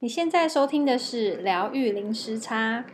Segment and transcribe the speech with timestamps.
[0.00, 2.84] 你现在收听的是疗愈零时差。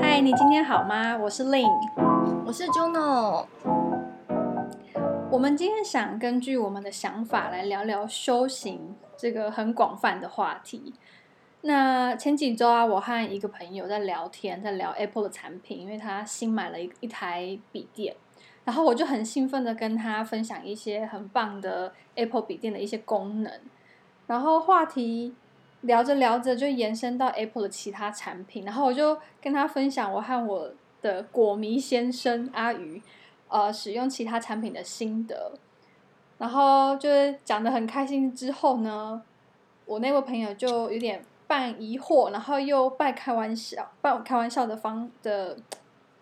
[0.00, 1.16] 嗨，你今天好吗？
[1.16, 1.70] 我是 Lin，
[2.44, 3.46] 我是 Juno。
[5.30, 10.94] 我们今天想根据我们的想法来聊聊修行这个很广泛的话题。
[11.62, 18.14] 那前几周啊，我和一个朋友在聊天，在聊 Apple 的产品，因为他新买了一一台笔电，
[18.64, 23.52] 然后我就很兴奋的跟他分享一些很棒的 Apple 笔电的一些功能，
[24.28, 25.34] 然后话题
[25.80, 30.70] 聊着聊着就延伸到 Apple 的其他产品，然后我就跟他分享我和我
[31.02, 33.02] 的果迷先生阿鱼，
[33.48, 35.54] 呃，使用其他产品的心得，
[36.38, 39.20] 然后就是讲得很开心之后呢，
[39.86, 41.20] 我那位朋友就有点。
[41.48, 45.56] 半疑惑，然后又半开玩笑，半开玩笑的方的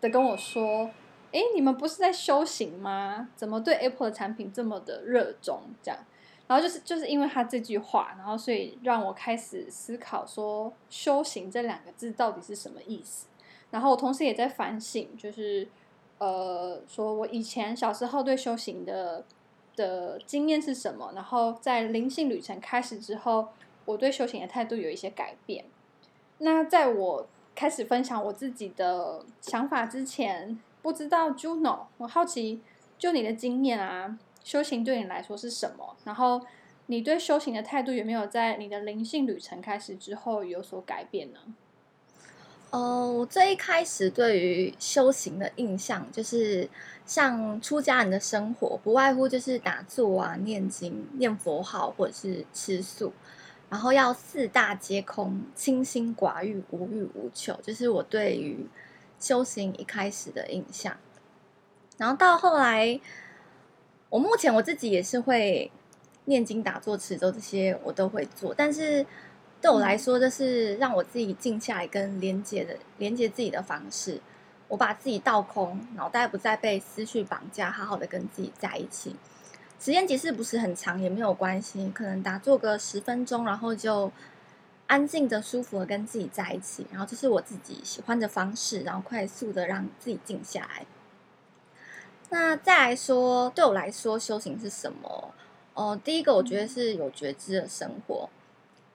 [0.00, 0.88] 的跟我说
[1.32, 3.28] ：“哎，你们不是在修行吗？
[3.34, 5.62] 怎么对 Apple 的产品这么的热衷？
[5.82, 5.98] 这样，
[6.46, 13.26] 然后就是就是因为他这句话，然后所以让我开始思考说，修行这两个字到底是什么意思？
[13.72, 15.66] 然后我同时也在反省，就是
[16.18, 19.24] 呃，说我以前小时候对修行的
[19.74, 21.10] 的经验是什么？
[21.16, 23.48] 然后在灵性旅程开始之后。”
[23.86, 25.64] 我对修行的态度有一些改变。
[26.38, 32.60] 那在我开始分享我自己的想法之前，不知道 Juno，我好奇，
[32.98, 35.96] 就你的经验啊，修行对你来说是什么？
[36.04, 36.42] 然后
[36.86, 41.38] 你对修行的态度有没有在你的灵性旅程开始之后有所改变呢？
[42.70, 46.68] 哦，我最一开始对于修行的印象，就是
[47.06, 53.12] 像出家人的生活，不外乎就是打坐啊、念经、念佛号，或者是吃素。
[53.68, 58.66] 然后要四大皆空，清心寡欲，无欲无求，就是我对于
[59.18, 60.96] 修行一开始的印象。
[61.96, 63.00] 然后到后来，
[64.08, 65.70] 我目前我自己也是会
[66.26, 68.54] 念经、打坐、持咒这些，我都会做。
[68.54, 69.04] 但是
[69.60, 74.20] 对我来说，这是让我自己静下来跟连接的连接自己的方式。
[74.68, 79.16] 我把自己倒空，脑袋不再被思绪绑架，好好的跟自己在一起。
[79.78, 84.10] 时间即使不是很长，也没有关系，可能打坐个十分钟，然后就
[84.86, 90.86] 安静的、舒服的跟自己在一起，然后这是我自己喜欢的方式，然后快速的让自己静下来。
[92.30, 95.34] 那再来说，对我来说，修行是什么？
[95.74, 98.28] 哦、呃，第一个我觉得是有觉知的生活，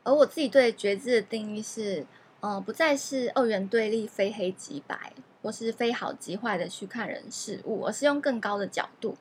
[0.04, 2.06] 而我自己对觉知的定义是，
[2.40, 5.14] 呃，不再是二元对立、非黑即白，
[5.44, 9.16] 或是非好即坏的去看人事物，而是用更高的角度。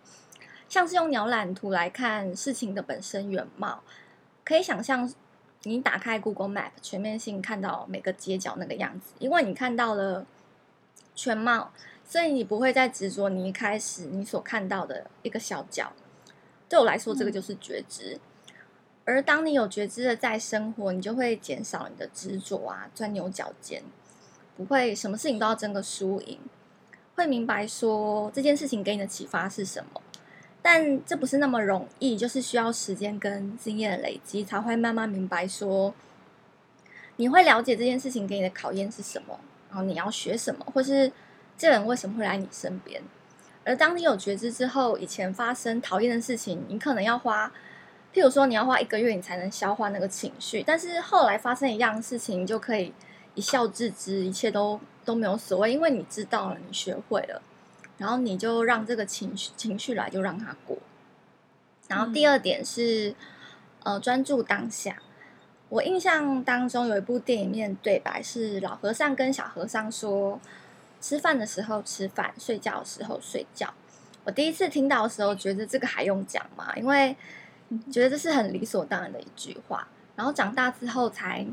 [0.70, 3.82] 像是用鸟览图来看事情的本身原貌，
[4.44, 5.12] 可以想象
[5.64, 10.24] 你打开 Google Map 全面性看到每个街角那个样子，因为你看到了
[11.16, 11.72] 全貌，
[12.04, 15.92] 所以你不会再执着你一开始你所看到的一个小角。
[16.68, 18.14] 对我来说，这个就是觉知。
[18.14, 18.20] 嗯。
[19.06, 23.82] 而当你有觉知的在生活，你就会减少你的执着啊，钻牛角尖，
[24.56, 26.38] 不会什么事情都要争个输赢，
[27.16, 30.00] 会明白说这件事情给你的启发是什么。
[30.62, 35.94] 但这不是那么容易，就是需要时间跟经验的累积，才会慢慢明白说，
[37.16, 39.40] 你会了解这件事情给你的考验是什么，
[39.70, 41.10] 然后你要学什么，或是
[41.56, 43.02] 这人为什么会来你身边。
[43.64, 47.50] 而当你有觉知之后，以前发生讨厌的事情，你可能要花，
[48.12, 52.92] 譬如说你要花一个月，你才能消化那个情绪，但是后来发生一样事情，你就可以
[53.34, 57.40] 一笑置之，一切都都没有所谓，因为你知道了，你学会了。
[58.00, 60.78] 然后你就让这个情绪情绪来，就让它过。
[61.86, 63.10] 然后第二点是，
[63.82, 64.96] 嗯、呃，专注当下。
[65.68, 70.40] 我印象当中有一部电影里面对白是老和尚跟小和尚说
[70.98, 73.74] ：“吃饭的时候吃饭，睡觉的时候睡觉。”
[74.24, 76.74] 我第一次听到的时候，觉得这个还用讲吗？
[76.76, 77.14] 因为
[77.92, 79.86] 觉得这是很理所当然的一句话。
[80.16, 81.46] 然后长大之后才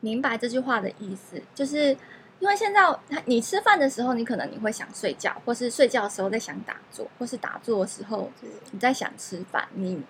[0.00, 1.96] 明白这句话的意思，就是。
[2.40, 2.80] 因为现在
[3.26, 8.30] 你吃饭的时候，你可能你会想睡觉，或是睡觉的时候在想打坐，或是打坐的时候
[8.72, 10.02] 你在想吃饭，你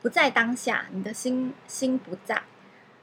[0.00, 2.42] 不在当下，你的心心不在。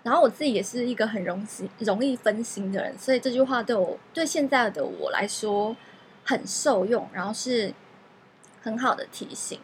[0.01, 5.75] 然后我自己也是一个很容易容易分心的人，所以这句话对我对现在的我来说
[6.23, 7.71] 很受用，然后是
[8.61, 9.59] 很好的提醒。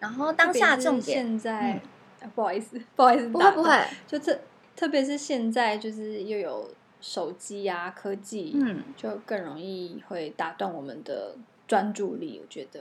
[0.00, 1.80] 然后当下重点现在、
[2.20, 4.36] 嗯，不好意思，不好意思，不会不会，就特
[4.74, 6.68] 特别是现在就是又有。
[7.02, 11.34] 手机呀、啊，科技，嗯，就更容易会打断我们的
[11.68, 12.40] 专注力。
[12.40, 12.80] 我觉得，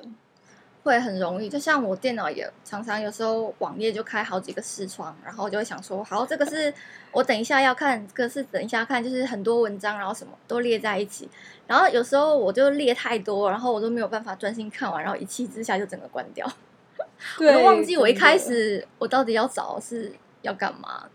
[0.83, 6.73] 会很容易，就像我电脑也常常有时候网页就开好几个视窗，然后我就会想说，好，这个是
[7.11, 11.27] 我等一下要看，这个是等一下看，就是很多文章，然后什么都列在一起，
[11.67, 16.47] 然后有时候我就列太多，然后我都没有办法专心看完，然后一气之下就整个关掉，
[17.39, 20.11] 我都忘记我一开始我到底要找是
[20.43, 21.09] 要干嘛，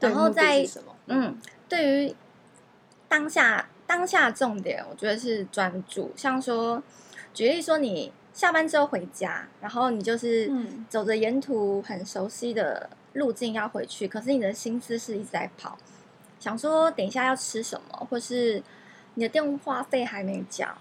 [0.00, 0.62] 然后在
[1.06, 1.38] 嗯，
[1.68, 2.14] 对于
[3.08, 6.82] 当下当下重点，我觉得是专注，像说
[7.32, 8.12] 举例说你。
[8.34, 10.50] 下班之后回家，然后你就是
[10.88, 15.78] 走着沿途很熟悉的路径要回去，可是你的心思是一直在跑，
[16.40, 18.60] 想说等一下要吃什么，或是
[19.14, 20.76] 你的电话费还没缴，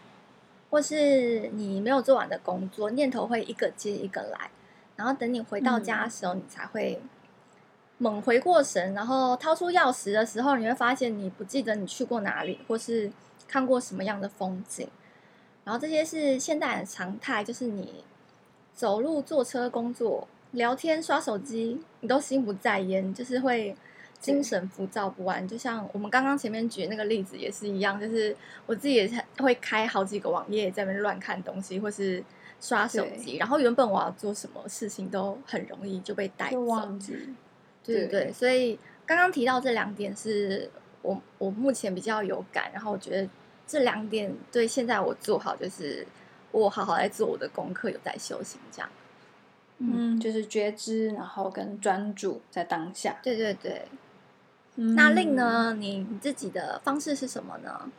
[0.71, 4.49] 或是你没有做完的工作，念头会一个接一个来，
[4.95, 6.99] 然后等你回到家的时候，你才会
[7.98, 13.12] 猛回过神，然后掏出钥匙的时候，你会发现你不记得你去过哪里，或是
[13.48, 14.88] 看过什么样的风景。
[15.63, 18.04] 然后这些是现代的常态，就是你
[18.74, 23.74] 走路、坐车、工作、聊天、刷手机，你都心不在焉，就是会
[24.19, 25.48] 精神浮躁不安。
[25.48, 28.36] 就像我们刚刚前面举那个例子也是一样，就是
[28.66, 32.22] 我自己也会开好几个网页在那边乱看东西，或是
[32.60, 33.38] 刷手机。
[33.38, 37.18] 然后原本我要做什么事情都很容易就被带走，忘记。
[37.83, 40.69] 对对对，所以刚刚提到这两点是
[41.01, 43.30] 我我目前比较有感，然后我觉得。
[43.65, 46.06] 这两点对现在我做好，就是
[46.51, 48.89] 我好好在做我的功课，有在修行这样。
[49.77, 53.15] 嗯，就是觉知，然后跟专注在当下。
[53.24, 53.83] 对对对。
[54.75, 55.74] 嗯、那令呢？
[55.80, 57.89] 你你自己的方式是什么呢？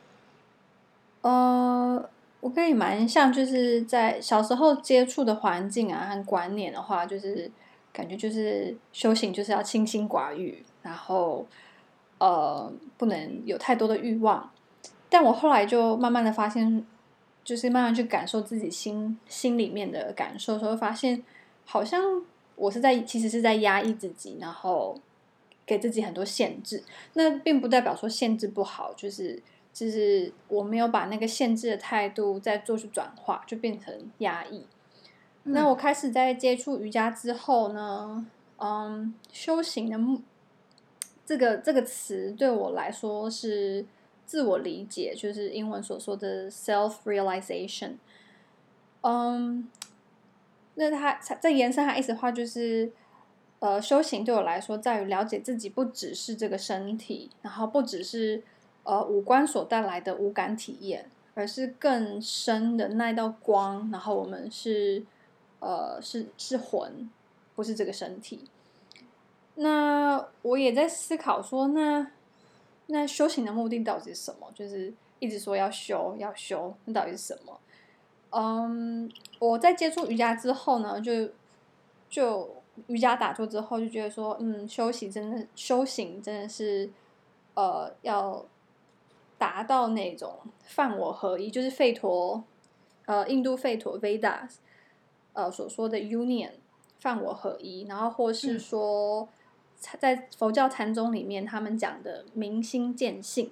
[1.22, 2.10] 呃，
[2.40, 7.50] 我跟你蛮像，就是在小时候接触的环境啊和观念的话，就是
[7.94, 11.46] 感觉就是修行就是要清心寡欲，然后
[12.18, 14.50] 呃不能有太多的欲望。
[15.08, 16.84] 但我后来就慢慢的发现，
[17.44, 21.22] 就是慢慢去感受自己心心里面的感受时候，发现
[21.64, 22.20] 好像
[22.56, 25.00] 我是在其实是在压抑自己，然后
[25.64, 26.82] 给自己很多限制。
[27.12, 29.40] 那并不代表说限制不好，就是
[29.72, 34.66] 就是我没有把那个限制的态度再做出转化，就变成压抑。
[35.44, 35.52] 嗯。
[35.52, 38.26] 那我开始在接触瑜伽之后呢，
[38.58, 40.20] 嗯，修行的目
[41.24, 43.86] 这个这个词对我来说是。
[44.26, 47.92] 自我理解就是英文所说的 self-realization。
[49.02, 49.68] 嗯，
[50.76, 52.90] 那他在延伸它意思的话，就是
[53.58, 58.42] 呃，修行对我来说，在于了解自己不只是这个身体，然后不只是
[58.84, 63.90] 呃五官所带来的五感体验，而是更深的那道光。
[63.92, 65.04] 然后我们是
[65.64, 67.10] 呃是是魂，
[67.54, 68.44] 不是这个身体。
[69.54, 72.10] 那我也在思考说，那。
[72.88, 74.46] 那修行的目的到底是什么？
[74.54, 77.58] 就是一直说要修要修，那到底是什么？
[78.28, 81.30] 嗯，我在接触瑜伽之后呢，就
[82.10, 86.90] 就瑜伽打坐之后，就觉得说，嗯，修行真的修行真的是，
[87.54, 88.44] 呃，要
[89.38, 92.44] 达到那种梵我合一，就是吠陀，
[93.06, 94.46] 呃，印度吠陀 Veda
[95.34, 96.52] 呃所说的 Union
[96.98, 99.20] 犯我合一，然后或是说。
[99.20, 99.28] 嗯
[100.00, 103.50] 在佛教禅宗里面，他们讲的明心见性，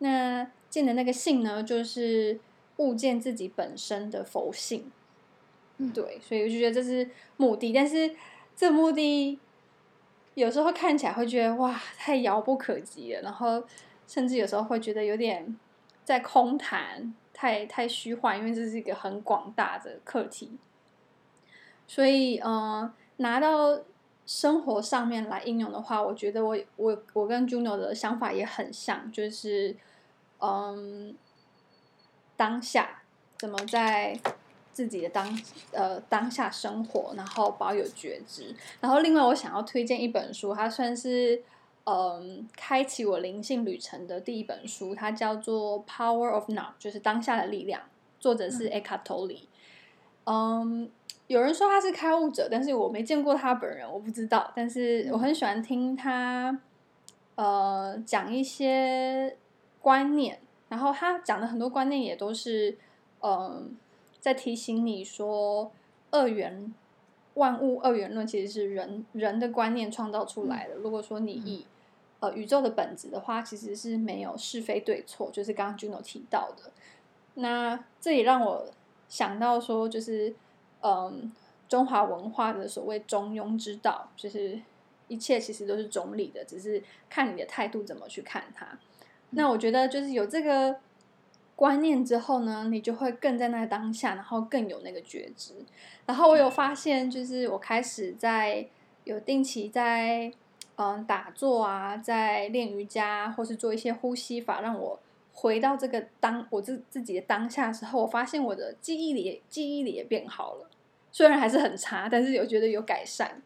[0.00, 2.38] 那见的那个性呢，就是
[2.76, 4.92] 悟见自己本身的佛性。
[5.78, 7.08] 嗯，对，所以我就觉得这是
[7.38, 8.14] 目的，但是
[8.54, 9.38] 这目的
[10.34, 13.64] 有时候看起来会觉得哇，太遥不可及了，然后
[14.06, 15.58] 甚至有时候会觉得有点
[16.04, 20.58] 在空谈，太太虚幻，因为这是一个很广大的课题。
[21.86, 23.80] 所以，嗯、呃，拿到。
[24.26, 29.76] 生活上面来应用的话，我觉得我我我跟 Juno 的想法也很像，就是
[30.38, 31.14] 嗯，
[32.34, 33.02] 当下
[33.36, 34.18] 怎么在
[34.72, 35.38] 自己的当
[35.72, 38.56] 呃当下生活，然后保有觉知。
[38.80, 41.42] 然后另外我想要推荐一本书，它算是
[41.84, 47.82] 嗯开启我灵性旅程的第一本书，它叫做《Power of Now》，就是当下的力量，
[48.18, 49.42] 作者是 Eckhart Tolle。
[50.24, 50.90] 嗯。
[51.26, 54.52] 有人说他是开悟者，但是我没见过他本人，我不知道。
[54.54, 56.60] 但是我很喜欢听他，
[57.34, 59.34] 呃，讲一些
[59.80, 60.38] 观念，
[60.68, 62.76] 然后他讲的很多观念也都是，
[63.20, 63.62] 嗯、呃，
[64.20, 65.72] 在提醒你说，
[66.10, 66.74] 二元
[67.34, 70.74] 万物二元论其实是人人的观念创造出来的。
[70.74, 71.66] 如果说你以
[72.20, 76.70] 呃宇宙的本质的话，其实是没有是非对错，就是刚刚 Juno 提到的。
[77.36, 78.66] 那这也让我
[79.08, 80.34] 想到说，就是。
[80.84, 81.32] 嗯，
[81.66, 84.60] 中华文化的所谓中庸之道，就是
[85.08, 88.78] 一切其实都是中立的，只是看你的态度怎么去看它。
[89.30, 90.76] 那我觉得就是有这个
[91.56, 95.54] 观念之后呢，你就会更在那个当下，然后更有那个觉知。
[96.04, 98.66] 然后我有发现，就是我开始在
[99.04, 100.30] 有定期在
[100.76, 105.00] 嗯打坐啊，在练瑜伽，或是做一些呼吸法，让我
[105.32, 110.70] 回到这个当我自自己的当下的时候，我发现我的记忆力记忆力也变好了，
[111.14, 113.40] 虽然还是很差，但是有觉得有改善。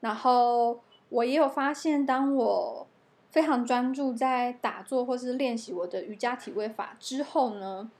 [0.00, 2.86] 然后我也有发现，当我
[3.30, 7.90] 非常专注在打坐或是练习我的瑜伽体位法之后呢，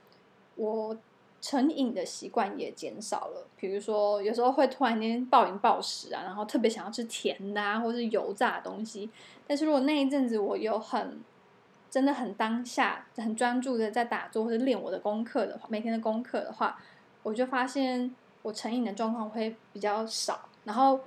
[0.57, 0.97] 我
[1.43, 3.47] 成瘾的习惯也减少了。
[3.59, 9.11] 比如说，有时候会突然间暴饮暴食啊，然后特别想要吃甜的啊，或是油炸的东西。
[9.47, 11.21] 但是如果那一阵子我有很
[11.91, 16.81] 真的很当下、很专注的在打坐或者练我的功课的话，每天的功课的话，
[17.23, 20.49] 我就发现我成瘾的状况会比较少。
[20.65, 21.01] 然后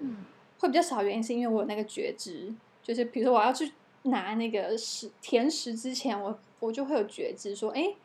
[0.59, 3.71] 会比较少，原因是因为我有那个觉知，就是比如说我要去。
[4.07, 7.95] 拿那个食甜食之前，我我就会有觉知，说，哎，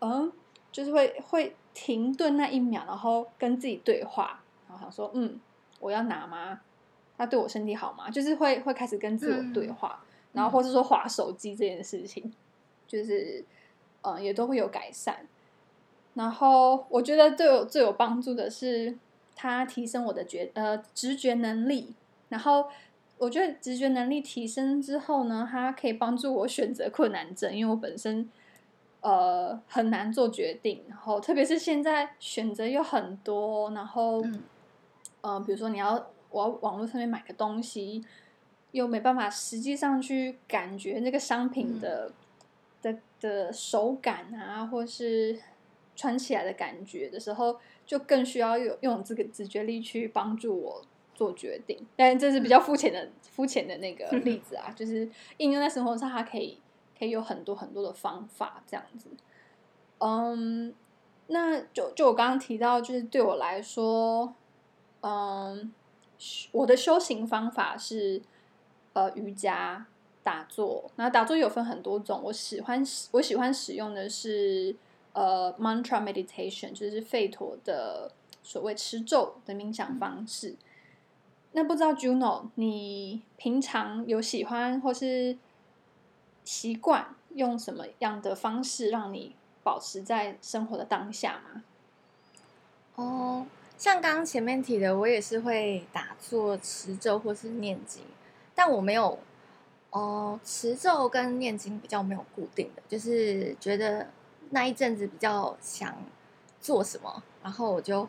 [0.00, 0.32] 嗯，
[0.72, 5.38] 就是会会停顿那一秒，然后跟自己对话，然后想说，嗯，
[5.78, 6.62] 我要拿吗？
[7.16, 8.10] 它对我身体好吗？
[8.10, 12.32] 就是会会开始跟自我对话，嗯、然后或是说划手机这件事情，
[12.88, 13.44] 就是
[14.02, 15.28] 嗯，也都会有改善。
[16.18, 18.94] 然后我觉得对我最有帮助的是，
[19.34, 21.94] 它提升我的觉呃直觉能力，
[22.28, 22.66] 然后。
[23.20, 28.30] 我觉得直觉能力提升之后呢，它可以帮助我选择困难症，因为我本身
[29.00, 34.40] 呃很难做决定，然后特别是现在选择又很多，然后嗯、
[35.22, 35.94] 呃，比如说你要
[36.30, 38.04] 我要网络上面买个东西，
[38.70, 42.12] 又没办法实际上去感觉那个商品的、
[42.82, 45.36] 嗯、的的手感啊，或是
[45.98, 50.82] 穿起来的感觉的时候，就更需要有用这个直觉力去帮助我。
[51.18, 56.60] 做决定，但这是比较肤浅的、肤浅的那个 例子啊，就是应用在生活上，它可以
[56.96, 59.08] 可以有很多很多的方法这样子。
[59.98, 60.72] 嗯，
[61.26, 64.32] 那就就我刚刚提到，就是对我来说，
[65.00, 65.72] 嗯，
[66.52, 68.22] 我的修行方法是
[68.92, 69.86] 呃瑜伽
[70.22, 70.88] 打坐。
[70.94, 74.76] 那打坐有分很多种，我喜欢我喜欢使用的是
[75.12, 78.12] 呃 mantra meditation，就是吠陀的
[78.42, 80.56] 所谓持咒的冥想方式。
[81.52, 85.36] 那不知道 Juno，你平常有喜欢或是
[86.44, 91.62] 习惯用什么样的方式让你保持在生活的当下吗？
[92.94, 93.46] 哦，
[93.76, 98.02] 像刚刚前面提的，我也是会打坐、持咒或是念经，
[98.54, 99.18] 但我没有
[99.90, 104.06] 哦，持咒跟念经比较没有固定的，就是觉得
[104.50, 105.94] 那一阵子比较想
[106.60, 108.08] 做什么，然后我就。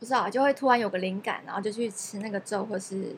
[0.00, 3.16] 不知道，就会突然有个灵感，然后就去吃那个咒，或是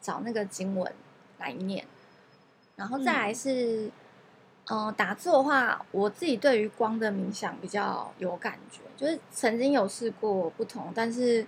[0.00, 0.90] 找那个经文
[1.38, 1.84] 来念。
[2.76, 3.90] 然后再来是，
[4.70, 11.46] 嗯、呃，打坐的话，我自己对于光的冥想比较有感觉，就是曾经有试过不同，但是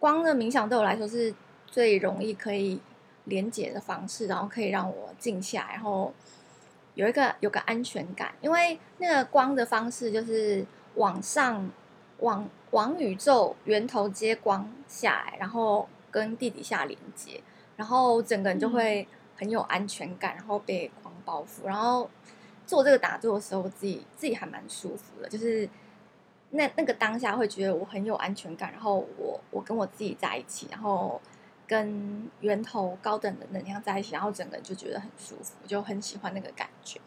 [0.00, 1.32] 光的冥想对我来说是
[1.68, 2.80] 最容易可以
[3.26, 6.12] 连接的方式，然后可以让我静下来，然后
[6.94, 11.70] 有一个有个安全感，因为那个光的方式就是往上
[12.18, 12.48] 往。
[12.70, 17.40] 往宇宙源头接光下来，然后跟地底下连接，
[17.76, 21.64] 然后整个人就会很有安全感，然后被光包覆。
[21.68, 22.10] 然后
[22.66, 25.68] 做这个打坐的时候，我自己自己还蛮舒服的，就是
[26.50, 31.20] 那那个当下会觉得我很有安全感，然后我我跟我自己在一起，然后
[31.66, 37.00] 跟源头高等的能量在一起，然后整个人就觉得很舒服，就很喜欢那个感觉。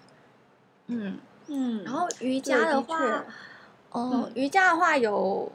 [0.87, 3.23] 嗯嗯，然后瑜伽的话。
[3.89, 5.49] 哦，瑜伽的话有，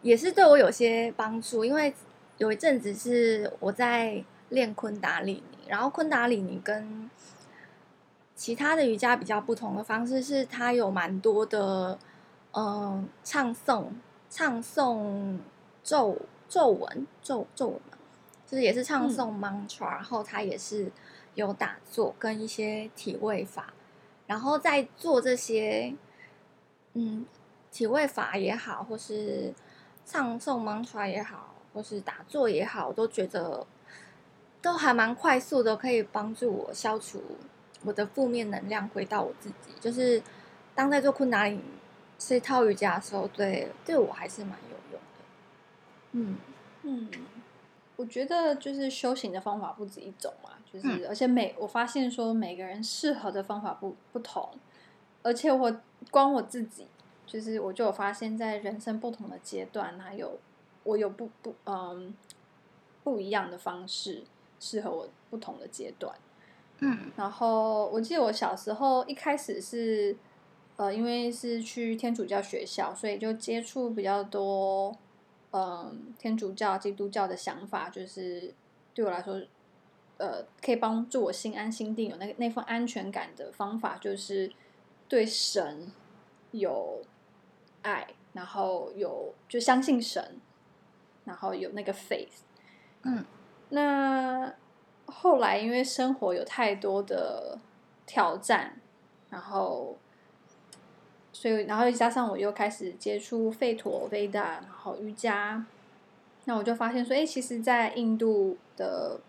[0.00, 1.92] 也是对我有些帮助，因为
[2.38, 7.10] 有一阵子是我在练昆达里尼，然后昆达里尼跟
[8.36, 11.98] 其他的瑜伽比较不同的方式是，它有蛮多的，
[12.52, 13.86] 嗯、呃，唱诵、
[14.30, 15.36] 唱诵
[15.82, 16.16] 咒
[16.48, 17.95] 咒文、咒咒文嘛，
[18.46, 20.90] 就是也是唱诵 mantra，、嗯、然后他也是
[21.34, 23.74] 有打坐跟一些体位法，
[24.26, 25.94] 然后在做这些，
[26.94, 27.26] 嗯。
[27.72, 29.52] 体位法也好，或是
[30.02, 33.66] 唱诵 mantra 也好，或是打坐也好，我都觉得
[34.62, 37.22] 都还蛮快速的，可以帮助我消除
[37.84, 39.72] 我的负面能量，回到我自己。
[39.78, 40.22] 就是
[40.74, 41.60] 当在做昆达里
[42.16, 45.18] 这套瑜伽的时候，对对我还是蛮有用的。
[46.12, 46.38] 嗯
[46.82, 47.10] 嗯，
[47.96, 54.48] 我觉得就是修行的方法不止一种嘛，就是、嗯、而且每我发现说每个人适合的方法不不同，
[55.22, 56.86] 而且我光我自己。
[57.28, 60.38] 就是我就有发现，在人生不同的阶段，还有
[60.84, 62.14] 我有不不嗯
[63.02, 64.22] 不一样的方式
[64.60, 66.14] 适合我不同的阶段。
[66.78, 70.16] 嗯，然后我记得我小时候一开始是
[70.76, 74.96] 呃，因为是去天主教学校，所以就接触比较多，
[75.56, 78.52] 嗯、呃，天主教、基督教的想法，就是
[78.92, 79.40] 对我来说，
[80.18, 84.52] 呃，可以帮助我心安心定，有那个那份安全感的方法，就是
[85.08, 85.90] 对神
[86.50, 87.02] 有
[87.82, 90.38] 爱，然后有就相信神，
[91.24, 92.42] 然后有那个 faith。
[93.02, 93.24] 嗯，
[93.70, 94.52] 那
[95.06, 97.58] 后来因为生活有太多的
[98.04, 98.78] 挑战，
[99.30, 99.96] 然后，
[101.36, 105.62] 所以然后又加上我又开始接触吠陀、维达然后瑜伽，
[106.46, 109.20] 那我就发现说，哎，其实，在印度的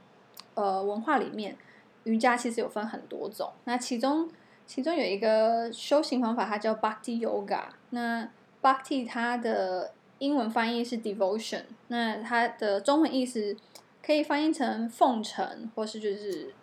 [0.54, 1.58] 呃文化里面，
[2.06, 3.52] 瑜伽其实有分很多种。
[3.66, 4.30] 那其中
[4.66, 7.66] 其中有一个修行方法，它叫 Bhakti Yoga。
[7.90, 8.30] 那
[8.62, 13.58] Bhakti 它的英文翻译是 devotion，那它的中文意思
[14.02, 16.54] 可以翻译成奉承，或是就是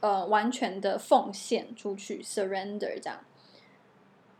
[0.00, 3.18] 呃完全的奉献出去，surrender 这样。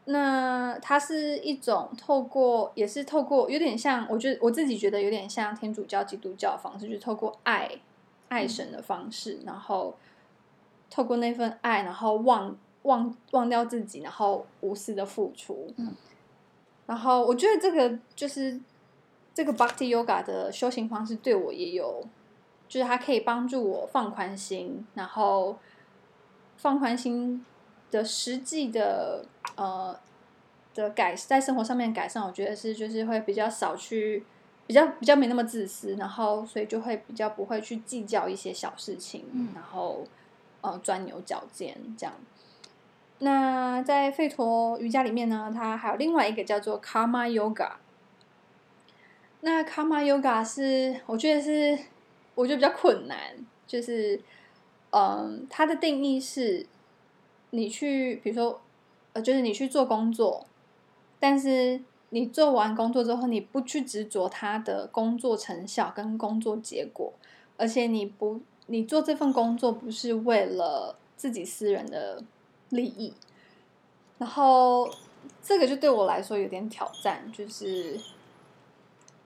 [0.08, 7.70] 那它是一种透过，也是透过有点像，我觉得我自己觉得有点像天主教、基督教的方式，就是透过爱
[8.28, 9.94] 爱神的方式，然后
[10.88, 15.72] 透过那份爱，然后忘忘忘掉自己，然后无私的付出。
[15.76, 15.92] 嗯
[16.86, 18.60] 然后我觉得这个就是
[19.34, 22.04] 这个 Bhakti Yoga 的修行方式对我也有，
[22.68, 25.58] 就是它可以帮助我放宽心，然后
[26.56, 27.44] 放宽心
[27.90, 29.24] 的实际的
[29.56, 29.98] 呃
[30.74, 34.24] 的改在生活上面改善，我觉得是就是会比较少去
[34.66, 40.04] 比较比较没那么自私，然后所以就会比较不会去计较一些小事情，嗯、然后
[40.60, 42.14] 呃钻牛角尖这样。
[43.20, 47.72] 那在费陀瑜伽里面呢，它还有另外一个叫做 Karma Yoga。
[49.40, 51.78] 那 Karma Yoga 是我觉得是
[52.34, 53.18] 我觉得比较困难，
[53.66, 54.20] 就是
[54.90, 56.66] 嗯，它的定义是，
[57.50, 58.60] 你去比如说
[59.12, 60.46] 呃，就是你去做工作，
[61.18, 67.12] 但是你做完工作之后，你不去执着它的工作成效跟工作结果，
[67.56, 72.22] 而且你不你做这份工作不是为了自己私人的。
[72.70, 73.14] 利益，
[74.18, 74.90] 然后
[75.40, 77.96] 这个就对我来说有点挑战，就是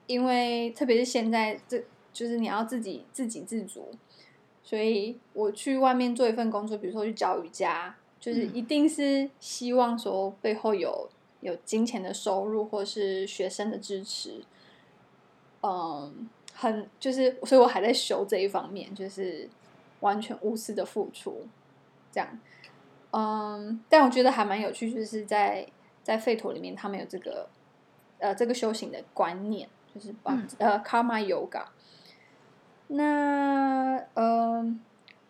[0.05, 3.89] 因为特别是现在，这就是你要自己自给自足，
[4.61, 11.09] 所以我去外面做一份工作，比如说去教瑜伽，就是一定是希望说背后有
[11.41, 14.45] 有金钱的收入，或是学生的支持，
[15.63, 19.49] 嗯，很就是，所以我还在修这一方面，就是
[20.01, 21.47] 完全无私的付出，
[22.11, 22.39] 这样。
[23.09, 25.67] 嗯，但我觉得还蛮有趣，就是在
[26.03, 27.49] 在吠陀里面，他们有这个
[28.19, 31.65] 呃这个修行的观念，就是把、嗯、呃 Karma Yoga。
[32.87, 34.77] 那呃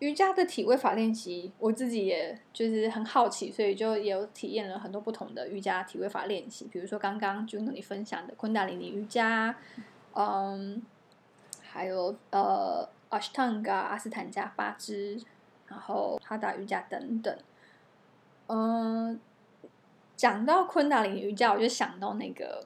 [0.02, 9.56] 瑜伽的体位法练习，我自己也就是很好奇，所以就有体验了很多不同的瑜伽体位法练习，比如说刚刚 Juno 你分享的昆达里尼瑜伽，
[10.16, 10.82] 嗯，
[11.62, 15.22] 还有呃 Ashtanga 阿斯坦加八支，
[15.68, 17.38] 然后哈达瑜伽等等。
[18.48, 19.20] 嗯，
[20.18, 22.66] 讲到昆达里尼瑜伽，我就想到那个，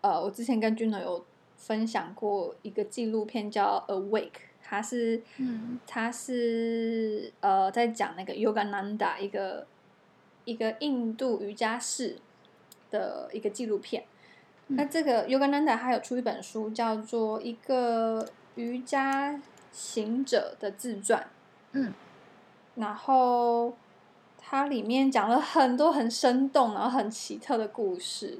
[0.00, 1.24] 呃，我之前跟 Juno 有
[1.56, 4.30] 分享过一个纪录片叫《Awake》，
[4.66, 9.66] 它是，嗯，他是呃在讲那个 Yogananda 一个
[10.44, 12.16] 一个印度瑜伽士
[12.90, 14.04] 的一个纪录片。
[14.68, 21.22] 嗯、那这个 Yogananda 他有出一本书，叫做《一个瑜伽行者的自传》，
[21.72, 21.92] 嗯，
[22.76, 23.74] 然后。
[24.46, 28.38] 它里面讲了很多很生动，然后很奇特的故事。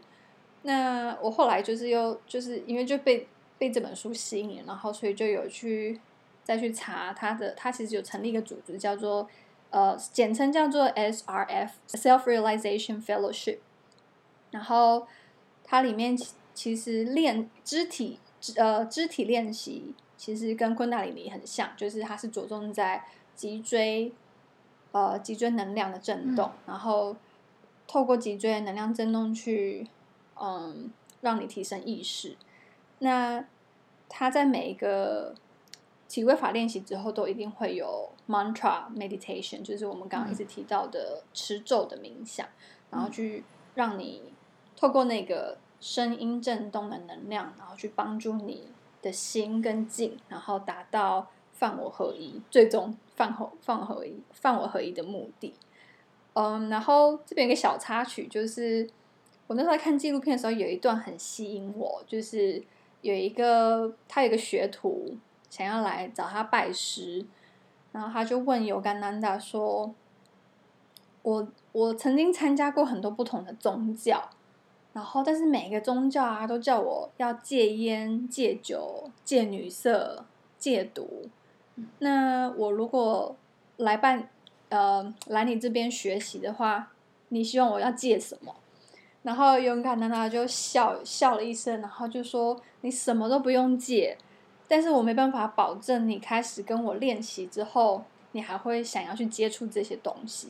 [0.61, 5.99] 那我后来就是又就是因为就被被这本书吸引，然后所以就有去
[6.45, 7.51] 再去查他的。
[7.55, 9.29] 他其实有成立一个组织，叫做
[9.71, 13.59] 呃，简称叫做 SRF Self Realization Fellowship。
[14.53, 15.09] 然后
[15.65, 16.17] 它里面
[16.55, 18.21] 其实练肢体
[18.57, 23.05] 呃肢体练习，其实跟昆达里尼很像，就是它是着重在
[23.35, 24.13] 脊椎。
[24.93, 27.17] 呃，脊椎能量的震动，嗯、然后
[27.85, 29.89] 透过脊椎的能量震动去，
[30.41, 30.89] 嗯，
[31.21, 32.37] 让你提升意识。
[33.01, 33.45] 那
[34.09, 35.35] 他在每一个
[36.09, 42.51] 体位法练习之后，都一定会有 mantra meditation，就是我们刚刚一直提到的持咒的冥想，嗯、
[42.91, 43.43] 然后去
[43.75, 44.23] 让你
[44.77, 48.69] 透过那个声音震动的能量，然后去帮助你
[49.03, 52.97] 的心跟静，然后达到犯我合一，最终。
[53.17, 55.55] 放合放合一，放我合一的目的，
[56.33, 58.91] 嗯，然后这边有个小插曲，就是
[59.47, 62.61] 我那时候在看纪录片的时候，有一段很吸引我，就是
[63.03, 65.17] 有一个他有一个学徒
[65.55, 67.25] 想要来找他拜师，
[67.93, 69.95] 然后他就问尤甘南达说
[71.23, 74.31] ：“我我曾经参加过很多不同的宗教，
[74.93, 80.25] 然后但是每个宗教啊都叫我要戒烟、戒酒、戒女色、
[80.59, 81.29] 戒毒。
[82.01, 83.37] 那我如果
[83.77, 84.29] 来办
[84.71, 86.91] 呃来你这边学习的话，
[87.29, 88.53] 你希望我要戒什么？
[89.23, 94.19] 然后勇敢的他就笑笑了一声，然后就说：“你什么都不用戒，
[94.67, 100.49] 但是我没办法保证你开始跟我练习之后，你还会想要去接触这些东西。”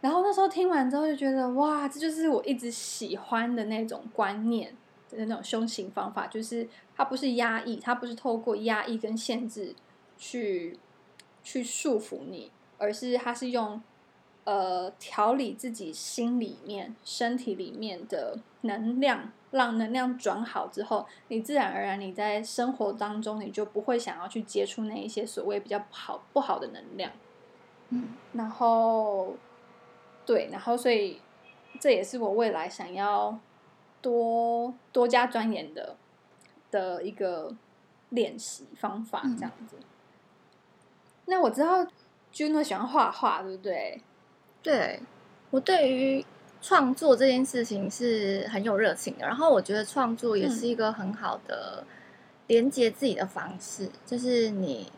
[0.00, 4.74] 然后那时候听完之后就觉得，哇，这就是我一直喜欢的那种观念
[5.10, 9.74] 的那种修行方法，就是它不是压抑，它不是透过压抑跟限制
[10.16, 10.78] 去
[11.42, 13.82] 去束缚你，而是它是用。
[14.46, 27.10] 呃，调理自己心里面、身体里面的能量，让能量转好之后，你自然而然你在生活当中，你就不会想要去接触那一些所谓比较不好、不好的能量。
[27.88, 29.34] 嗯，然后，
[30.24, 31.20] 对，然后所以
[31.80, 33.36] 这也是我未来想要
[34.00, 35.96] 多多加钻研的
[36.70, 37.52] 的一个
[38.10, 39.76] 练习方法，这样子。
[39.80, 39.84] 嗯。
[41.26, 41.84] 那我知道
[42.32, 44.00] Juno 喜欢画画，对不对？
[44.66, 45.00] 对，
[45.50, 46.26] 我对于
[46.60, 51.84] 创作这件事情是很有热情的，然后我觉得创作也是一个很好的
[52.48, 54.90] 连接自己的方式，嗯、就是你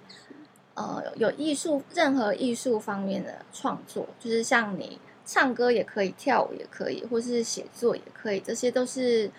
[0.72, 9.30] 呃有艺术，任何艺术方面的创作，就是像你唱歌也可以，跳舞也可以，或是写作也可以，这些都是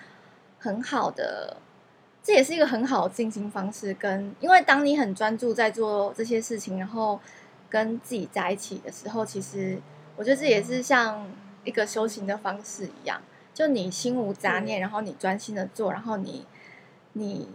[0.60, 1.58] 很好的，
[2.22, 4.18] 这也是一个很好的进行方式跟。
[4.18, 7.20] 跟因为当你很专注在做这些事情，然后
[7.68, 9.80] 跟自己在一起的时候，其实。
[10.20, 11.26] 我觉得这也是像
[11.64, 13.22] 一个修行的方式一样，
[13.54, 16.46] 就你心无杂念，然后你专心的做，然后你
[17.14, 17.48] 你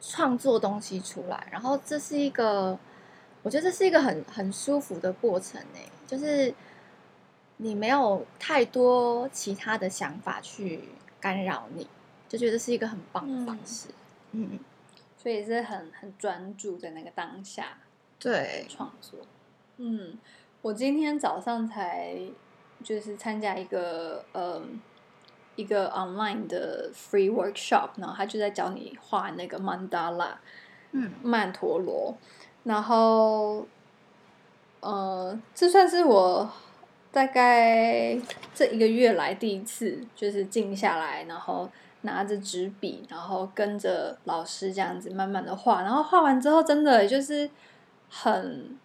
[0.00, 2.76] 创作东西出来，然后这是一个，
[3.44, 5.78] 我觉得这是一个很很舒服的过程呢，
[6.08, 6.52] 就是
[7.58, 10.88] 你没有太多其他的想法去
[11.20, 11.86] 干扰你，
[12.28, 13.90] 就觉得是一个很棒的方式，
[14.32, 14.58] 嗯，嗯，
[15.16, 17.78] 所以是很很专注在那个当下，
[18.18, 19.20] 对，创作，
[19.76, 20.18] 嗯。
[20.68, 22.14] 我今天早上才
[22.84, 24.60] 就是参加一个呃
[25.56, 30.38] 一个 online 的 free workshop，然后他就在教你画那个曼达拉，
[30.92, 32.14] 嗯，曼陀罗，
[32.64, 33.66] 然后
[34.80, 36.46] 呃，这算是我
[37.10, 38.18] 大概
[38.54, 41.66] 这一个月来第一次，就是静下来，然后
[42.02, 47.48] 拿着纸笔，然后跟着老师这样子慢慢的画，然后画完之后，真的就是
[48.10, 48.76] 很。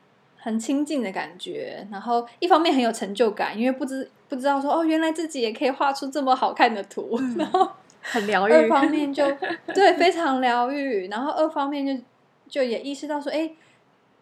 [0.44, 8.52] 很亲近的感觉，然后一方面很有成就感，因为不知不知道说哦，原来自己也可以画出这么好看的图，嗯、 然后很疗愈。
[8.52, 9.26] 二方面就
[9.74, 12.04] 对，非常疗愈，然后二方面就
[12.50, 13.52] 就也意识到说，哎，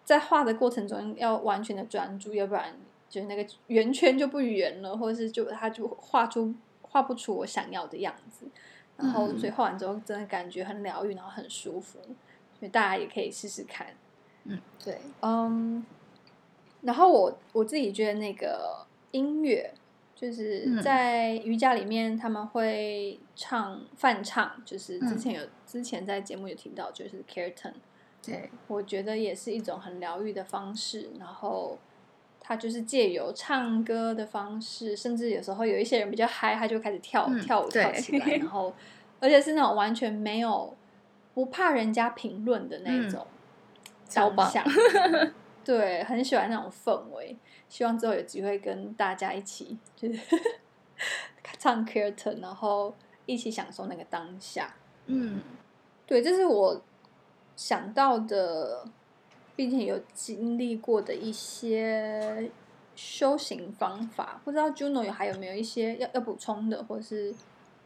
[0.05, 2.65] 在画的过程中要完全的专注，要不然
[3.09, 6.53] 就是那个圆圈就不圆了，或者是就它就画出
[6.83, 8.45] 画不出我想要的样子。
[8.95, 11.97] 然后所以画完之后，真的感觉很疗愈，然后很舒服，
[12.59, 13.87] 所以大家也可以试试看。
[14.43, 15.83] 嗯，对，嗯。
[16.81, 19.73] 然后我我自己觉得那个音乐，
[20.15, 27.73] 就是在瑜伽里面他们会唱泛唱，就是之前有、嗯、之前在节目有听到，就是 Kirtan。
[28.23, 31.09] 对，我觉得也是一种很疗愈的方式。
[31.19, 31.77] 然后
[32.39, 38.73] 他就是借由唱歌的方式，甚至有时候有一些人比较嗨，他就开始跳、嗯、跳舞跳起来，然 后
[39.19, 40.75] 而且是那种完全没有
[41.33, 43.25] 不怕人家评论的那种，
[44.07, 44.51] 超棒。
[45.63, 47.35] 对，很喜欢那种氛围。
[47.69, 50.19] 希望之后有机会跟大家一起，就是
[51.57, 52.93] 唱 Kirtan，然后
[53.25, 54.75] 一起享受那个当下。
[55.05, 55.41] 嗯，
[56.05, 56.81] 对，这是我
[57.55, 58.85] 想到的，
[59.55, 62.51] 并且有经历过的一些
[62.95, 64.41] 修行方法。
[64.43, 67.33] 不知道 Juno 有还有没有一些要要补充的，或是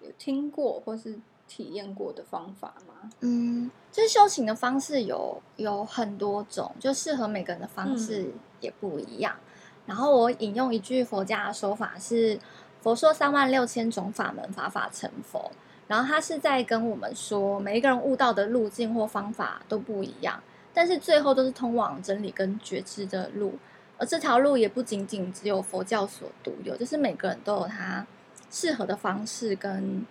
[0.02, 1.20] 有听过，或是。
[1.48, 3.10] 体验过的方法吗？
[3.22, 9.36] 嗯，就是修行的方式有有很多种，就适合每个人的方式也不一样。
[9.38, 9.50] 嗯、
[9.86, 12.40] 然后我引用一句佛家的说法是
[12.82, 15.52] ：“佛说三万六千种法门，法法成佛。”
[15.88, 20.42] 然后他是在跟我们说，每一个人悟道的路径或方法都不一样，
[20.74, 23.54] 但是最后都是通往真理跟觉知的路。
[23.98, 28.06] 而这条路也不仅仅只有佛教所独有，就是每个人都有他
[28.50, 30.06] 适合的方式跟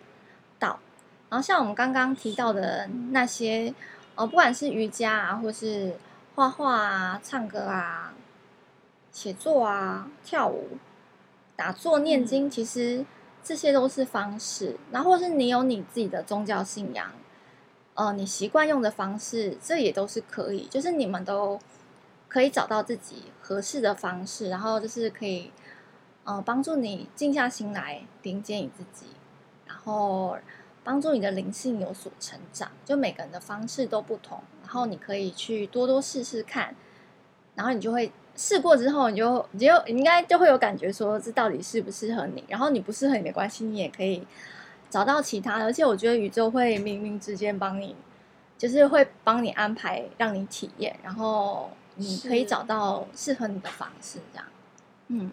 [0.58, 0.78] 道。
[1.34, 3.74] 然后像我们刚刚提到的那些，
[4.14, 5.96] 呃，不管是瑜伽啊，或是
[6.36, 8.14] 画画啊、唱歌啊、
[9.10, 10.78] 写作啊、跳舞、
[11.56, 13.04] 打坐、念经，其实
[13.42, 14.76] 这些都是方式。
[14.92, 17.10] 然后或是你有你自己的宗教信仰，
[17.94, 20.68] 呃，你习惯用的方式，这也都是可以。
[20.68, 21.58] 就是你们都
[22.28, 25.50] 可以找到自己合适的方式，然后就是可以
[26.22, 29.06] 呃，帮助你静下心来，连接你自己，
[29.66, 30.38] 然后
[30.84, 32.70] 帮助你的灵性有所成长。
[32.84, 36.76] 就每个人的方式都不同，然后你可以去多多试试看，
[37.56, 42.44] 然后你就会试过之后，你就你就应该就会有感觉，说这到底适不适合你。
[42.46, 44.24] 然后你不适合也没关系，你也可以
[44.90, 45.64] 找到其他的。
[45.64, 47.96] 而且我觉得宇宙会冥冥之间帮你。
[48.56, 54.46] 就是会帮你安排，让你体验，然后你可以找到适合你的方式，这样。
[55.08, 55.30] 嗯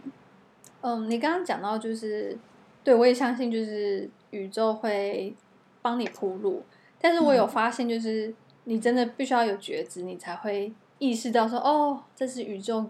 [0.82, 2.38] 嗯，你刚刚讲到就是，
[2.84, 5.34] 对我也相信，就是宇宙会
[5.82, 6.64] 帮你铺路。
[7.00, 12.86] 但是我有发现，就是你真的必须要有觉知，你才会意识到说，哦，这是宇宙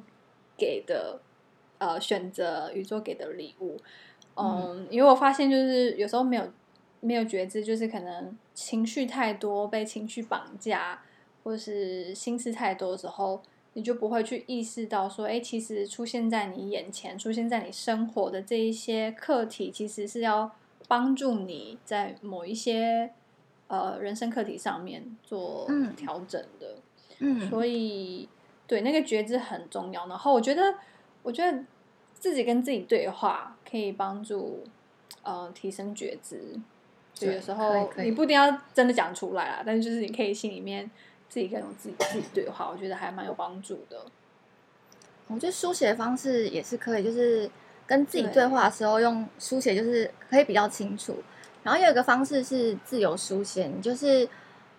[0.57, 1.19] 给的，
[1.77, 3.77] 呃，选择，宇宙给的礼物。
[4.35, 6.43] 嗯，嗯，因为我发现，就是有时候没有。
[7.03, 11.01] 没有觉知，就是可能情绪太多，被情绪绑架，
[11.43, 13.41] 或是心思太多的时候，
[13.73, 20.51] 你就不会去意识到说，哎，其实出现在你眼前、出现在你生活的这一些课题，其实是要
[20.91, 23.09] 帮助你在某一些
[23.67, 26.75] 呃人生课题上面做调整的。
[27.19, 28.27] 嗯，所以
[28.67, 30.05] 对那个觉知很重要。
[30.07, 30.75] 然后我觉得，
[31.23, 31.63] 我觉得
[32.13, 34.65] 自己跟自己对话可以帮助
[35.23, 36.59] 呃提升觉知。
[37.21, 40.91] 有时候你不一定要真的讲出来啦，但是就是你可以心里面
[41.29, 44.05] 自己跟自己自己对话，我觉得还蛮有帮助的。
[45.27, 47.49] 我觉得书写方式也是可以，就是
[47.91, 51.21] 跟自己对话的时候用书写，就是可以比较清楚。
[51.61, 54.25] 然后有一个方式是自由书写，你就是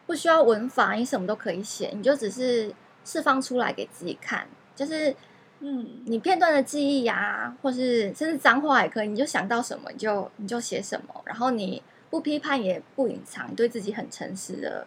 [0.07, 5.15] 不需要文法，你什么都可以写，你就只是释放出来给自己看，就是
[5.61, 11.83] 嗯，你片段的记忆呀、啊，或是甚至脏话也可以，你就想到什么你就你就写什么，然后你。
[12.13, 14.87] 不批判也不隐藏，对自己很诚实的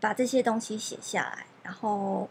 [0.00, 1.46] 把这些东西写下来。
[1.62, 2.28] 然后，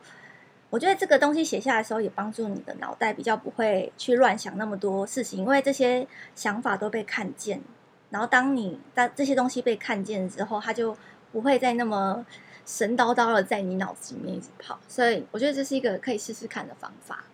[0.70, 7.62] 我觉得这个东西写下来的时候，也帮助你的脑袋比较不会去乱想那么多事情，因为这些想法都被看见。
[8.10, 10.96] 然后，当你当这些东西被看见之后，它就
[11.32, 12.26] 不会再那么
[12.66, 14.80] 神叨叨的在你脑子里面一直跑。
[14.88, 17.26] 所以，我觉得这是一个可以试试看的方法。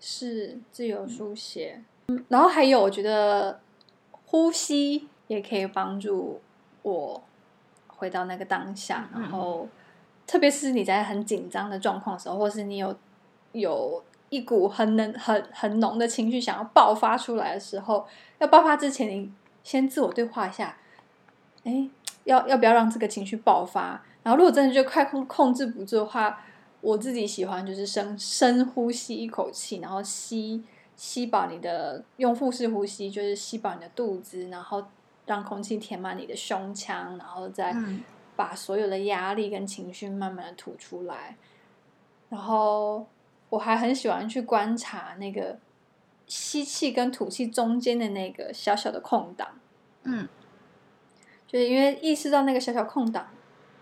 [0.00, 3.60] 是自由书写，嗯，然后还有，我觉得
[4.24, 5.08] 呼吸。
[5.30, 6.40] 也可以帮助
[6.82, 7.22] 我
[7.86, 9.68] 回到那个当下，嗯、然后
[10.30, 12.96] 特别是你在很紧张的状况的时候，或是你有
[13.50, 18.06] 有一股很能很很浓的情绪想要爆发出来的时候，
[18.38, 19.28] 要爆发之前，你
[19.64, 20.76] 先自我对话一下，
[21.64, 21.90] 哎，
[22.22, 24.00] 要要不要让这个情绪爆发？
[24.22, 26.40] 然后如果真的就快控控制不住的话，
[26.80, 30.62] 我自己喜欢就是深深呼吸一口气，然后吸
[30.94, 34.84] 吸饱你的用腹式呼吸，就是吸饱你的肚子，然后。
[35.26, 37.72] 让空气填满你的胸腔，然后再
[38.40, 41.36] 把所有的压力跟情绪慢慢的吐出来。
[42.30, 43.06] 然后
[43.50, 45.58] 我还很喜欢去观察那个
[46.26, 49.60] 吸气跟吐气中间的那个小小的空档。
[50.04, 50.26] 嗯，
[51.46, 53.28] 就是因为意识到那个小小空档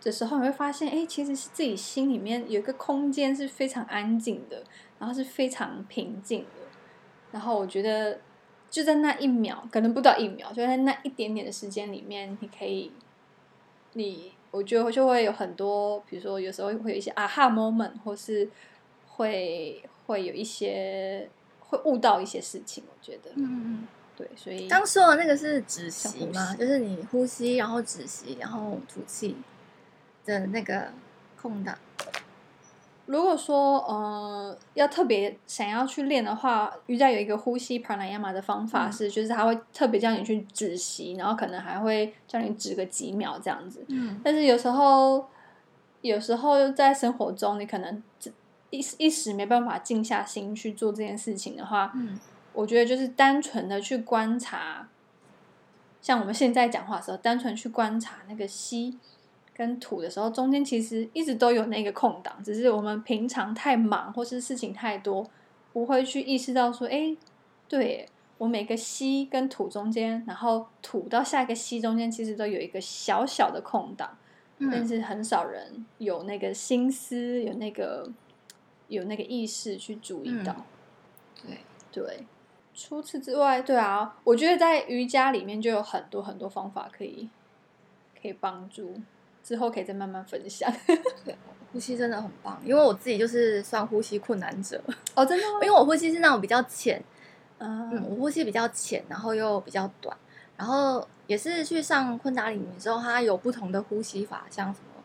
[0.03, 4.65] 的时候，你会发现，哎，其实是自己心里面有一个空间是非常安静的，
[4.99, 6.67] 然后是非常平静的。
[7.31, 8.19] 然后我觉得。
[8.71, 12.93] 就在那一秒，可能不到一秒，就在那一点点的时间里面，你可以，
[13.95, 18.49] 你我觉得就会有很多，比如说有时候会有一些 aha moment，或是
[19.07, 21.29] 会会有一些
[21.61, 22.85] 会悟到一些事情。
[22.89, 26.55] 我觉得，嗯嗯，对，所以刚说的那个是止息吗？
[26.59, 29.37] 就是你呼吸，然后止息，然后吐气
[30.25, 30.93] 的那个
[31.41, 31.79] 空档。
[33.09, 43.83] 如果说呃要特别想要去练的话，瑜伽有一个呼吸 pranayama 的方法是，嗯、就是他会特别叫你去止息，然后可能还会叫你止个几秒这样子。
[43.89, 45.27] 嗯，但是有时候
[46.03, 48.03] 有时候在生活中，你可能
[48.69, 52.21] 一一时没办法静下心去做这件事情的话，嗯，
[52.53, 54.87] 我觉得就是单纯的去观察，
[56.03, 58.99] 像我们现在讲话的时候，单纯去观察那个吸。
[59.59, 65.29] 跟土的时候，中间其实一直都有那个空档，只是我们平常太忙或是事情太多，
[65.73, 67.17] 不会去意识到说，哎，
[67.69, 74.17] 对，我每个吸跟吐中间，然后吐到下一个吸中间，其实都有一个小小的空档，
[74.59, 78.09] 嗯、但是很少人有那个心思，有那个
[78.87, 80.55] 有那个意识去注意到。
[81.45, 81.51] 嗯、
[81.91, 82.27] 对对，
[82.73, 87.29] 除此之外，对啊，我觉得在瑜伽里面就有很多很多方法可以
[88.23, 88.95] 可以帮助。
[89.49, 90.71] 之后可以再慢慢分享。
[91.73, 94.79] 呼吸真的很棒，因为我自己就是算呼吸困难者
[95.15, 95.61] 哦，真的吗？
[95.63, 97.03] 因为我呼吸是那种比较浅，
[97.59, 100.15] 嗯，嗯，我呼吸比较浅，然后又比较短，
[100.57, 105.03] 然后也是去上昆达里尼之后，它有不同的呼吸法，像什么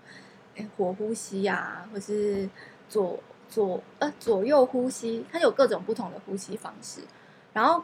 [0.56, 2.50] 诶火呼吸啊，或是
[2.90, 3.18] 左
[3.50, 7.02] 左呃左右呼吸，它有各种不同的呼吸方式。
[7.54, 7.84] 然后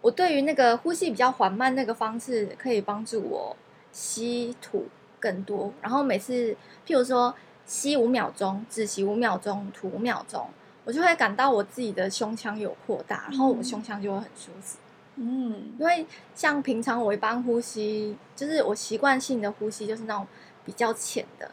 [0.00, 3.56] 我对于那个呼吸比较缓慢那个方式，可以帮助我
[3.92, 4.86] 吸吐
[5.18, 5.72] 更多。
[5.82, 7.34] 然后每次，譬如说
[7.66, 10.48] 吸五秒钟，只吸五秒钟，吐五秒钟，
[10.84, 14.78] 我就会感到我自己的胸腔有扩大，然后我胸腔就会很舒服。
[15.16, 20.26] 嗯，因为像平常我一般呼吸，就是我习惯性的呼吸就是那种
[20.64, 21.50] 比较浅的，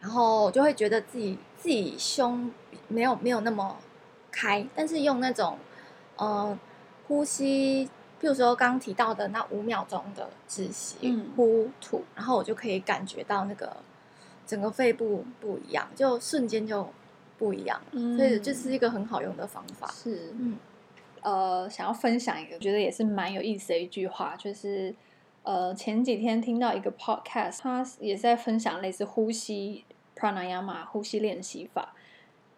[0.00, 2.50] 然后我就会觉得自己自己胸
[2.88, 3.76] 没有没有那么
[4.30, 5.58] 开，但是用那种
[6.16, 6.58] 呃
[7.06, 7.88] 呼吸，
[8.20, 13.76] 譬如说刚刚提到的那五秒钟的窒息、嗯、呼吐，然后我就可以感觉到那个
[14.46, 16.88] 整个肺部不一样，就瞬间就
[17.38, 19.88] 不一样，嗯、所以这是一个很好用的方法。
[19.88, 20.56] 是，嗯。
[21.22, 24.94] 呃，想要分享一个，觉得也是蛮有意思的一句话，就是
[25.42, 29.84] 呃，前几天听到一个 podcast，他也是在分享类似呼吸
[30.16, 31.94] pranayama 呼吸练习法，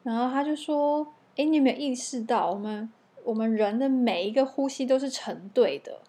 [0.03, 2.93] 然后他就说，哎，你有没有意识到，我们
[3.29, 6.01] 我们人的每一个呼吸都是成对的，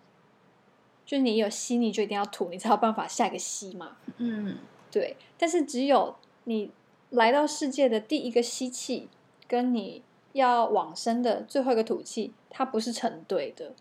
[1.06, 3.98] 就是你有吸，你就一定要吐，你才有办法下一个吸嘛。
[4.20, 4.58] 嗯，
[4.90, 5.18] 对。
[5.38, 6.72] 但是只有你
[7.10, 9.10] 来到世界的第一个吸气，
[9.50, 10.02] 跟你
[10.32, 13.74] 要往生的最后一个吐气，它不是成对的，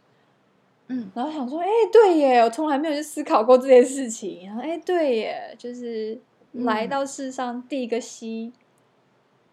[0.88, 4.46] 嗯，然后想说，哎，对耶，我从来没有去思考过这件事情。
[4.46, 6.20] 然后，哎，对耶，就是
[6.51, 8.53] 来到世上第一个吸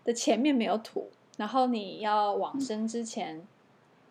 [0.03, 3.45] 的前面没有吐，然后你要往生之前，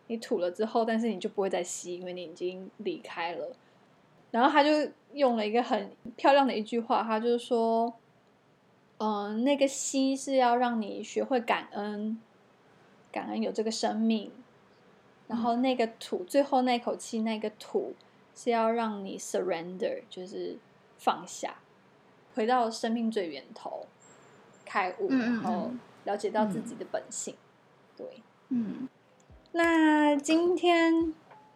[0.07, 3.57] 你吐了之后，但是你就不会再吸，因为你已经离开了。
[4.31, 4.71] 然后他就
[5.13, 7.95] 用了一个很漂亮的一句话，他就是说，
[8.99, 12.21] 嗯，那个吸是要让你学会感恩。
[13.13, 14.33] 感恩有这个生命，
[15.29, 17.95] 然后那个吐，最后那口气，那个吐
[18.35, 20.59] 是要让你 surrender，就是
[20.99, 21.59] 放下，
[22.35, 23.87] 回到生命最源头，
[24.65, 25.71] 开悟，然后
[26.03, 27.37] 了解到自己的本性。
[27.97, 28.05] 对，
[28.49, 28.89] 嗯，
[29.57, 31.15] 那今天，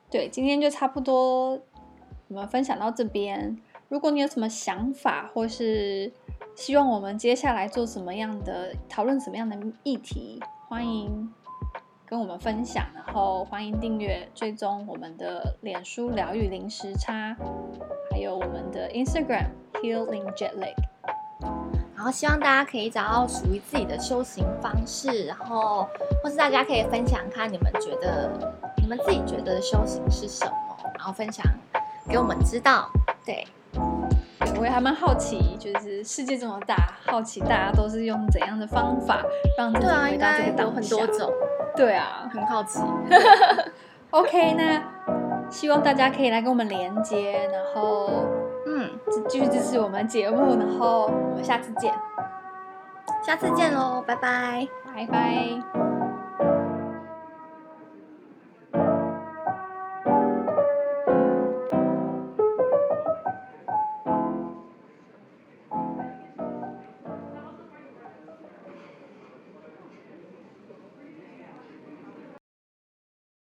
[0.09, 1.61] 对，今天就差不多，
[2.29, 3.59] 我们分享到这边。
[3.89, 6.13] 如果你有什么想法，或是
[6.55, 11.29] 希望我们接下来做什么样的讨论，什么样的议题，欢迎。
[12.07, 17.37] 跟我们分享，然后欢迎订阅、追踪我们的脸书疗愈零时差，
[18.13, 19.49] 还有我们的 Instagram
[19.83, 20.75] Healing Jetlag。
[22.09, 25.87] 后希望大家可以找到属于自己的修行方式，然后
[26.23, 28.31] 或是大家可以分享看你们觉得
[28.79, 30.53] 你们自己觉得的修行是什么，
[30.97, 31.45] 然后分享
[32.09, 32.89] 给我们知道。
[33.27, 33.47] 对，
[34.59, 39.23] 我也还蛮好奇，就是世界这么大，好奇大家都是用怎样的方法
[39.59, 40.57] 让自己回到这个当下。
[40.57, 41.33] 对啊，应该有很多种。
[41.77, 42.81] 对啊，很好奇。
[44.11, 44.83] OK，那
[45.51, 48.48] 希望大家可以来跟我们连接，然后嗯，
[49.29, 51.95] 继续支持我们节目，然后我们下次见，
[53.25, 55.88] 下次见喽，拜拜，拜拜。